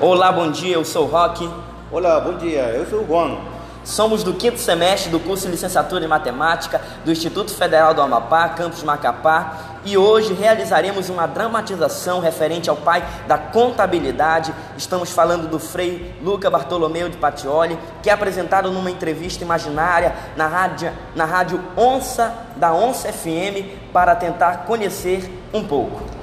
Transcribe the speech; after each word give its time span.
Olá, 0.00 0.30
bom 0.30 0.48
dia, 0.52 0.76
eu 0.76 0.84
sou 0.84 1.08
o 1.08 1.10
Roque. 1.10 1.50
Olá, 1.90 2.20
bom 2.20 2.34
dia, 2.34 2.60
eu 2.70 2.86
sou 2.88 3.00
o 3.00 3.06
Juan. 3.08 3.36
Somos 3.82 4.22
do 4.22 4.32
quinto 4.32 4.56
semestre 4.56 5.10
do 5.10 5.18
curso 5.18 5.46
de 5.46 5.50
Licenciatura 5.50 6.04
em 6.04 6.06
Matemática 6.06 6.80
do 7.04 7.10
Instituto 7.10 7.52
Federal 7.52 7.92
do 7.92 8.00
Amapá, 8.00 8.48
campus 8.50 8.84
Macapá, 8.84 9.80
e 9.84 9.98
hoje 9.98 10.34
realizaremos 10.34 11.08
uma 11.08 11.26
dramatização 11.26 12.20
referente 12.20 12.70
ao 12.70 12.76
pai 12.76 13.04
da 13.26 13.36
contabilidade. 13.36 14.54
Estamos 14.76 15.10
falando 15.10 15.48
do 15.48 15.58
Frei 15.58 16.14
Luca 16.22 16.48
Bartolomeu 16.48 17.08
de 17.08 17.16
Patioli, 17.16 17.76
que 18.00 18.08
é 18.08 18.12
apresentado 18.12 18.70
numa 18.70 18.92
entrevista 18.92 19.42
imaginária 19.42 20.14
na 20.36 20.46
rádio, 20.46 20.92
na 21.16 21.24
rádio 21.24 21.60
Onça 21.76 22.32
da 22.54 22.72
Onça 22.72 23.12
FM 23.12 23.90
para 23.92 24.14
tentar 24.14 24.58
conhecer 24.58 25.28
um 25.52 25.64
pouco. 25.64 26.17